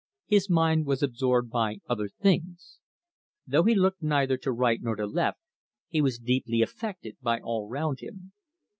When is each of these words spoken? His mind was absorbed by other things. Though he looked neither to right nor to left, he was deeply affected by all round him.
His 0.25 0.49
mind 0.49 0.87
was 0.87 1.03
absorbed 1.03 1.51
by 1.51 1.77
other 1.87 2.07
things. 2.09 2.79
Though 3.45 3.65
he 3.65 3.75
looked 3.75 4.01
neither 4.01 4.35
to 4.37 4.51
right 4.51 4.79
nor 4.81 4.95
to 4.95 5.05
left, 5.05 5.37
he 5.89 6.01
was 6.01 6.17
deeply 6.17 6.63
affected 6.63 7.17
by 7.21 7.39
all 7.39 7.67
round 7.69 7.99
him. 7.99 8.31